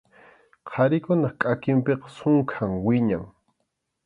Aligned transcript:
Qharikunap 0.71 1.35
kʼakinpiqa 1.41 2.07
sunkham 2.17 2.71
wiñan. 2.85 3.25